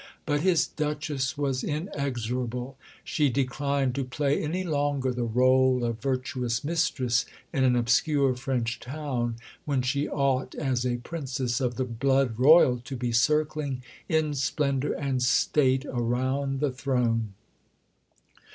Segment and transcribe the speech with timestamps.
[0.25, 2.75] But his Duchess was inexorable.
[3.03, 8.79] She declined to play any longer the rôle of "virtuous mistress" in an obscure French
[8.79, 9.35] town,
[9.65, 14.93] when she ought, as a Princess of the Blood Royal, to be circling in splendour
[14.93, 17.35] and state around the throne.